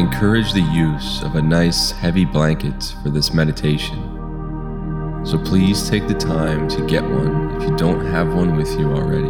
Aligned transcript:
encourage 0.00 0.54
the 0.54 0.62
use 0.62 1.22
of 1.22 1.36
a 1.36 1.42
nice 1.42 1.90
heavy 1.90 2.24
blanket 2.24 2.94
for 3.02 3.10
this 3.10 3.34
meditation. 3.34 3.98
So 5.24 5.38
please 5.38 5.88
take 5.90 6.08
the 6.08 6.14
time 6.14 6.68
to 6.70 6.86
get 6.86 7.04
one 7.04 7.54
if 7.56 7.68
you 7.68 7.76
don't 7.76 8.04
have 8.06 8.34
one 8.34 8.56
with 8.56 8.70
you 8.78 8.90
already. 8.92 9.28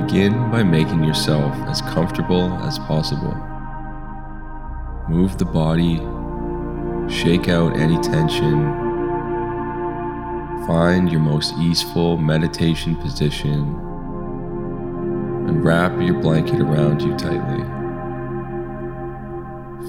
Begin 0.00 0.50
by 0.50 0.62
making 0.62 1.04
yourself 1.04 1.54
as 1.68 1.82
comfortable 1.82 2.50
as 2.62 2.78
possible. 2.78 3.34
Move 5.10 5.36
the 5.36 5.44
body, 5.44 5.98
shake 7.12 7.48
out 7.48 7.76
any 7.76 8.00
tension, 8.00 8.64
find 10.66 11.12
your 11.12 11.20
most 11.20 11.52
easeful 11.58 12.16
meditation 12.16 12.96
position, 12.96 13.85
and 15.46 15.64
wrap 15.64 15.92
your 16.00 16.20
blanket 16.20 16.60
around 16.60 17.00
you 17.00 17.16
tightly. 17.16 17.62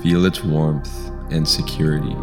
Feel 0.03 0.25
its 0.25 0.43
warmth 0.43 1.09
and 1.31 1.47
security. 1.47 2.15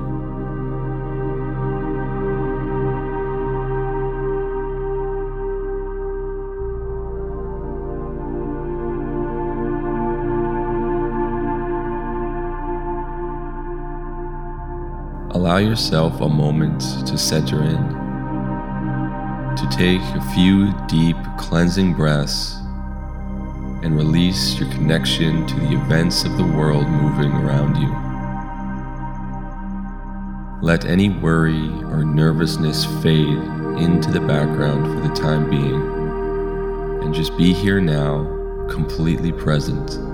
Allow 15.30 15.58
yourself 15.58 16.20
a 16.20 16.28
moment 16.28 16.80
to 17.06 17.18
center 17.18 17.62
in, 17.62 17.76
to 19.56 19.68
take 19.70 20.00
a 20.00 20.22
few 20.32 20.72
deep 20.86 21.16
cleansing 21.36 21.94
breaths 21.94 22.63
and 23.84 23.96
release 23.96 24.58
your 24.58 24.68
connection 24.70 25.46
to 25.46 25.54
the 25.56 25.72
events 25.74 26.24
of 26.24 26.38
the 26.38 26.42
world 26.42 26.88
moving 26.88 27.30
around 27.30 27.76
you. 27.76 27.92
Let 30.66 30.86
any 30.86 31.10
worry 31.10 31.68
or 31.84 32.02
nervousness 32.02 32.86
fade 33.02 33.38
into 33.78 34.10
the 34.10 34.20
background 34.20 34.86
for 34.86 35.06
the 35.06 35.14
time 35.14 35.50
being, 35.50 37.02
and 37.04 37.14
just 37.14 37.36
be 37.36 37.52
here 37.52 37.80
now, 37.80 38.24
completely 38.70 39.32
present. 39.32 40.13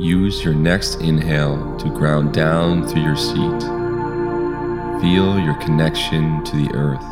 Use 0.00 0.42
your 0.42 0.54
next 0.54 0.94
inhale 1.02 1.76
to 1.76 1.90
ground 1.90 2.32
down 2.32 2.88
through 2.88 3.02
your 3.02 3.16
seat. 3.16 3.60
Feel 5.02 5.38
your 5.38 5.52
connection 5.60 6.42
to 6.42 6.56
the 6.56 6.72
earth. 6.72 7.04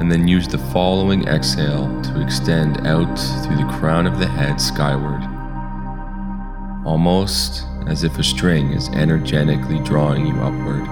And 0.00 0.10
then 0.10 0.26
use 0.26 0.48
the 0.48 0.56
following 0.56 1.28
exhale 1.28 1.88
to 2.04 2.22
extend 2.22 2.86
out 2.86 3.18
through 3.44 3.56
the 3.56 3.70
crown 3.78 4.06
of 4.06 4.18
the 4.18 4.26
head 4.26 4.58
skyward, 4.58 5.22
almost 6.86 7.64
as 7.86 8.02
if 8.02 8.18
a 8.18 8.24
string 8.24 8.72
is 8.72 8.88
energetically 8.88 9.80
drawing 9.80 10.26
you 10.26 10.34
upward. 10.40 10.88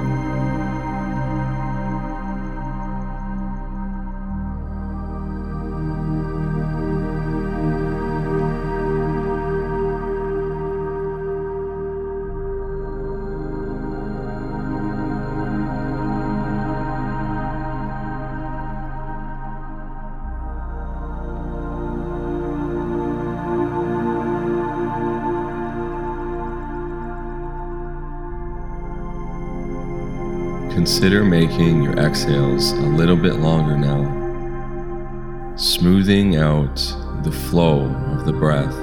Consider 30.75 31.23
making 31.23 31.83
your 31.83 31.93
exhales 31.99 32.73
a 32.73 32.77
little 32.77 33.15
bit 33.15 33.35
longer 33.35 33.77
now, 33.77 35.55
smoothing 35.55 36.37
out 36.37 36.77
the 37.23 37.31
flow 37.31 37.85
of 38.17 38.25
the 38.25 38.33
breath. 38.33 38.75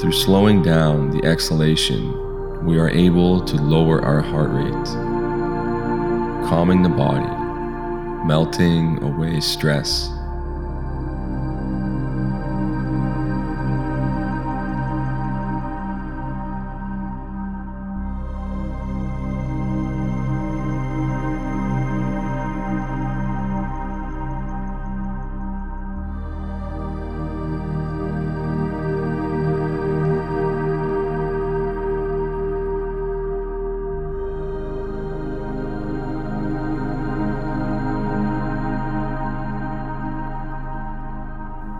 Through 0.00 0.12
slowing 0.12 0.62
down 0.62 1.10
the 1.10 1.24
exhalation, 1.26 2.64
we 2.64 2.78
are 2.78 2.88
able 2.88 3.44
to 3.44 3.56
lower 3.56 4.00
our 4.04 4.20
heart 4.20 4.50
rate, 4.50 4.86
calming 6.48 6.82
the 6.82 6.88
body, 6.88 7.28
melting 8.24 9.02
away 9.02 9.40
stress. 9.40 10.10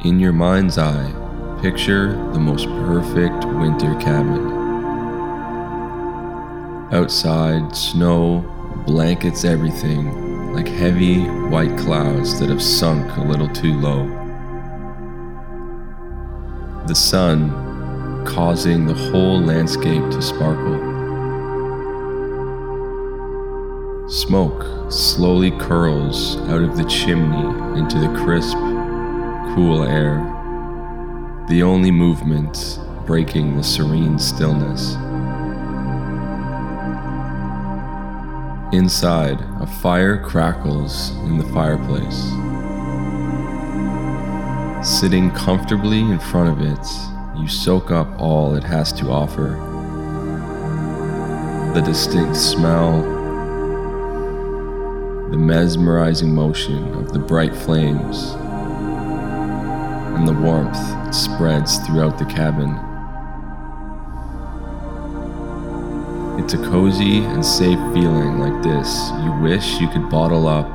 In 0.04 0.20
your 0.20 0.32
mind's 0.32 0.78
eye, 0.78 1.12
picture 1.60 2.12
the 2.32 2.38
most 2.38 2.66
perfect 2.66 3.44
winter 3.44 3.96
cabin. 3.96 4.46
Outside, 6.92 7.74
snow 7.74 8.44
blankets 8.86 9.44
everything 9.44 10.54
like 10.54 10.68
heavy 10.68 11.24
white 11.48 11.76
clouds 11.76 12.38
that 12.38 12.48
have 12.48 12.62
sunk 12.62 13.16
a 13.16 13.22
little 13.22 13.48
too 13.48 13.74
low. 13.74 14.06
The 16.86 16.94
sun 16.94 18.24
causing 18.24 18.86
the 18.86 18.94
whole 18.94 19.40
landscape 19.40 20.08
to 20.12 20.22
sparkle. 20.22 20.78
Smoke 24.08 24.92
slowly 24.92 25.50
curls 25.50 26.36
out 26.42 26.62
of 26.62 26.76
the 26.76 26.84
chimney 26.84 27.78
into 27.80 27.98
the 27.98 28.14
crisp, 28.22 28.56
cool 29.54 29.84
air, 29.84 30.18
the 31.48 31.62
only 31.62 31.90
movement 31.90 32.78
breaking 33.06 33.56
the 33.56 33.62
serene 33.64 34.18
stillness. 34.18 34.94
Inside, 38.72 39.40
a 39.60 39.66
fire 39.66 40.22
crackles 40.22 41.10
in 41.24 41.38
the 41.38 41.44
fireplace. 41.46 42.24
Sitting 44.86 45.30
comfortably 45.30 46.00
in 46.00 46.18
front 46.18 46.50
of 46.50 46.60
it, 46.60 47.40
you 47.40 47.48
soak 47.48 47.90
up 47.90 48.08
all 48.20 48.54
it 48.54 48.64
has 48.64 48.92
to 48.92 49.10
offer. 49.10 49.56
The 51.74 51.80
distinct 51.80 52.36
smell, 52.36 53.00
the 55.30 55.38
mesmerizing 55.38 56.34
motion 56.34 56.92
of 56.94 57.12
the 57.12 57.18
bright 57.18 57.54
flames, 57.54 58.34
and 60.18 60.26
the 60.26 60.32
warmth 60.32 61.14
spreads 61.14 61.78
throughout 61.86 62.18
the 62.18 62.24
cabin. 62.24 62.70
It's 66.42 66.54
a 66.54 66.70
cozy 66.70 67.18
and 67.18 67.46
safe 67.46 67.78
feeling 67.94 68.40
like 68.40 68.60
this 68.64 69.10
you 69.22 69.32
wish 69.40 69.80
you 69.80 69.88
could 69.88 70.10
bottle 70.10 70.48
up 70.48 70.66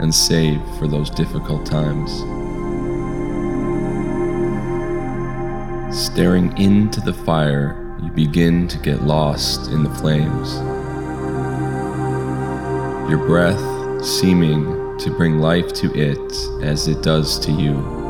and 0.00 0.12
save 0.12 0.60
for 0.76 0.88
those 0.88 1.08
difficult 1.08 1.64
times. 1.64 2.10
Staring 5.96 6.58
into 6.58 7.00
the 7.00 7.14
fire, 7.14 7.96
you 8.02 8.10
begin 8.10 8.66
to 8.66 8.78
get 8.78 9.02
lost 9.02 9.70
in 9.70 9.84
the 9.84 9.94
flames. 9.96 10.54
Your 13.08 13.24
breath 13.24 14.04
seeming 14.04 14.98
to 14.98 15.10
bring 15.16 15.38
life 15.38 15.72
to 15.74 15.94
it 15.94 16.32
as 16.60 16.88
it 16.88 17.02
does 17.04 17.38
to 17.38 17.52
you. 17.52 18.01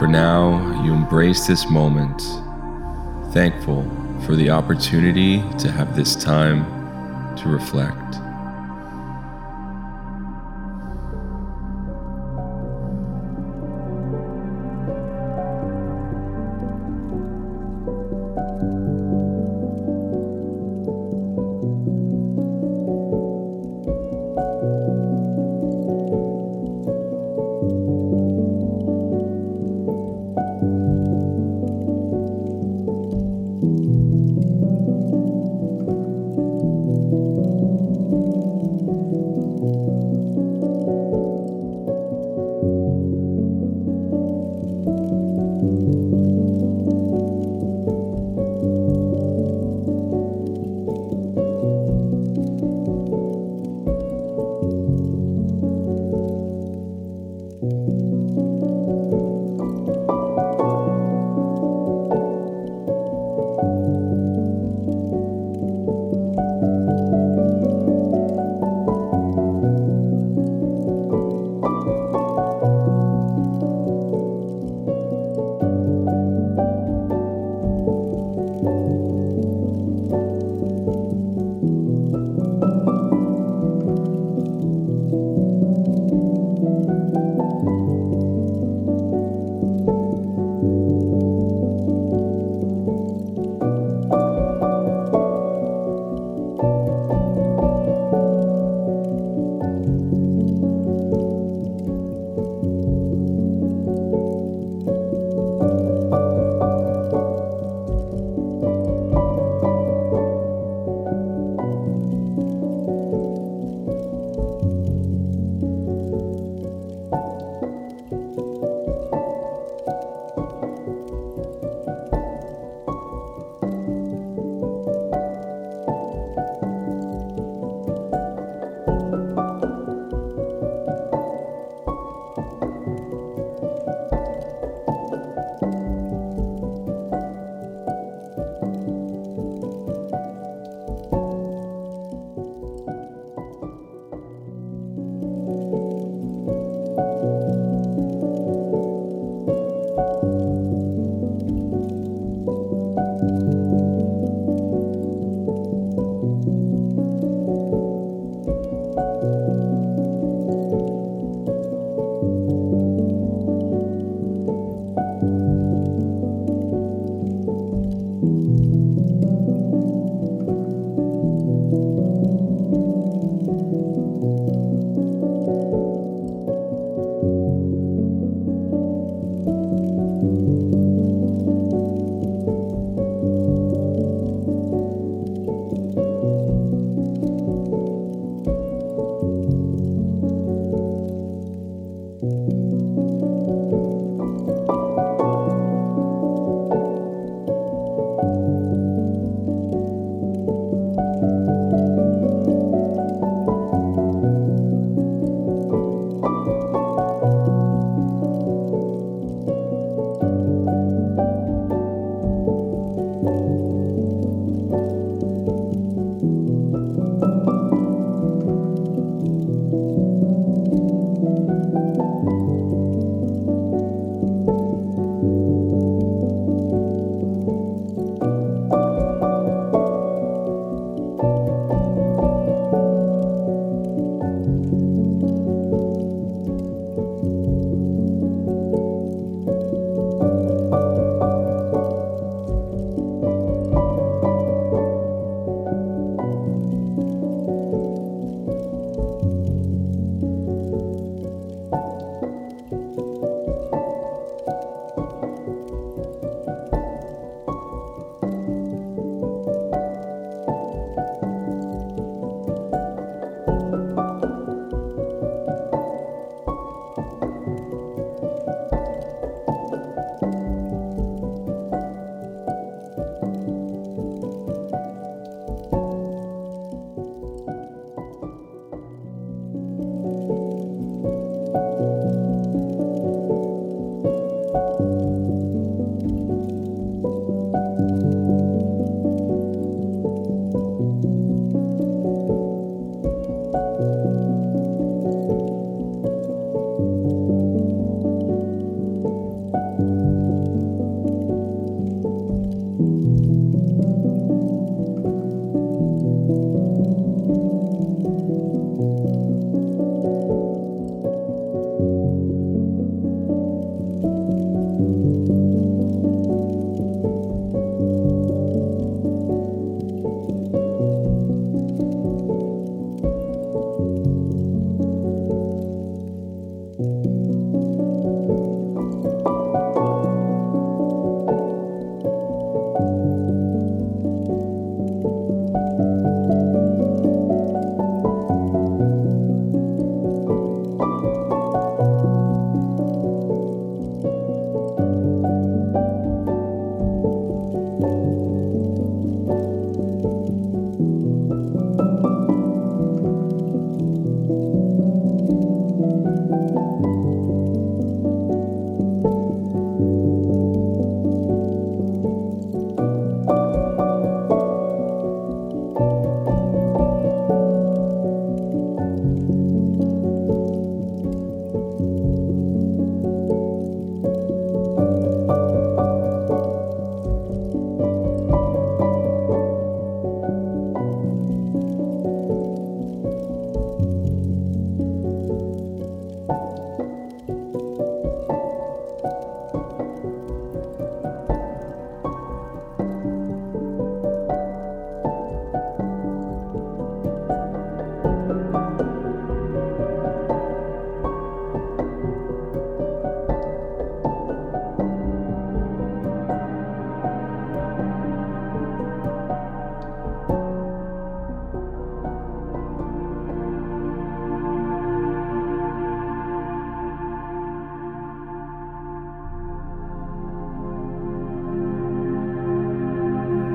For 0.00 0.06
now, 0.06 0.82
you 0.82 0.94
embrace 0.94 1.46
this 1.46 1.68
moment, 1.68 2.22
thankful 3.34 3.82
for 4.24 4.34
the 4.34 4.48
opportunity 4.48 5.42
to 5.58 5.70
have 5.70 5.94
this 5.94 6.16
time 6.16 6.64
to 7.36 7.50
reflect. 7.50 8.16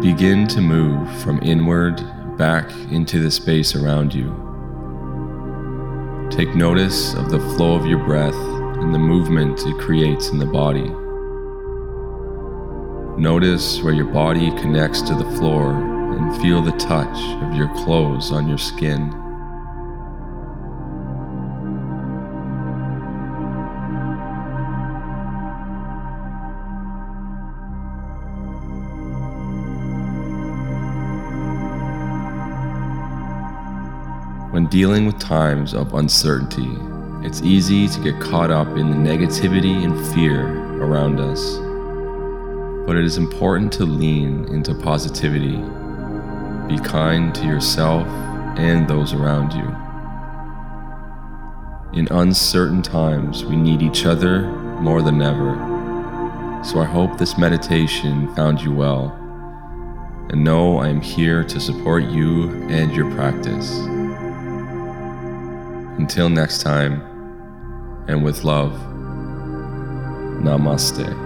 Begin 0.06 0.46
to 0.46 0.62
move 0.62 1.10
from 1.24 1.42
inward 1.42 1.96
back 2.38 2.70
into 2.92 3.20
the 3.20 3.32
space 3.32 3.76
around 3.76 4.14
you. 4.14 4.30
Take 6.30 6.54
notice 6.54 7.16
of 7.16 7.32
the 7.32 7.40
flow 7.40 7.74
of 7.74 7.88
your 7.88 7.98
breath 8.06 8.36
and 8.36 8.94
the 8.94 9.00
movement 9.00 9.60
it 9.66 9.80
creates 9.80 10.30
in 10.30 10.38
the 10.38 10.46
body. 10.46 10.92
Notice 13.20 13.82
where 13.82 13.96
your 13.96 14.06
body 14.06 14.52
connects 14.62 15.02
to 15.02 15.16
the 15.16 15.32
floor 15.38 15.72
and 15.74 16.40
feel 16.40 16.62
the 16.62 16.74
touch 16.74 17.18
of 17.42 17.56
your 17.56 17.74
clothes 17.84 18.32
on 18.32 18.48
your 18.48 18.60
skin. 18.60 19.25
When 34.66 34.72
dealing 34.72 35.06
with 35.06 35.20
times 35.20 35.76
of 35.76 35.94
uncertainty, 35.94 36.76
it's 37.22 37.44
easy 37.44 37.88
to 37.88 38.00
get 38.00 38.20
caught 38.20 38.50
up 38.50 38.68
in 38.70 38.90
the 38.90 38.98
negativity 38.98 39.84
and 39.86 39.96
fear 40.16 40.48
around 40.82 41.20
us. 41.20 41.58
But 42.88 42.98
it 42.98 43.04
is 43.04 43.20
important 43.20 43.72
to 43.74 43.86
lean 43.86 44.46
into 44.46 44.74
positivity. 44.74 45.58
Be 46.68 46.80
kind 46.84 47.36
to 47.36 47.46
yourself 47.46 48.08
and 48.58 48.88
those 48.88 49.14
around 49.14 49.54
you. 49.54 49.68
In 51.94 52.08
uncertain 52.08 52.82
times, 52.82 53.46
we 53.46 53.56
need 53.56 53.84
each 53.84 54.08
other 54.08 54.48
more 54.82 55.04
than 55.04 55.22
ever. 55.22 55.54
So 56.66 56.80
I 56.80 56.86
hope 56.86 57.20
this 57.20 57.38
meditation 57.38 58.34
found 58.34 58.62
you 58.62 58.74
well. 58.74 59.12
And 60.32 60.44
know 60.44 60.80
I 60.80 60.90
am 60.90 61.02
here 61.02 61.44
to 61.44 61.60
support 61.60 62.06
you 62.06 62.50
and 62.68 62.92
your 62.96 63.14
practice. 63.14 63.95
Until 65.98 66.30
next 66.30 66.62
time, 66.62 67.02
and 68.08 68.24
with 68.24 68.44
love, 68.44 68.74
namaste. 70.44 71.25